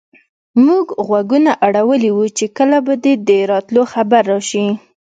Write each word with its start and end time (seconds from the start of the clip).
موږ 0.65 0.85
غوږونه 1.07 1.51
اړولي 1.67 2.11
وو 2.13 2.25
چې 2.37 2.45
کله 2.57 2.77
به 2.85 2.93
دې 3.03 3.13
د 3.27 3.29
راتلو 3.51 3.81
خبر 3.93 4.21
راشي. 4.31 4.65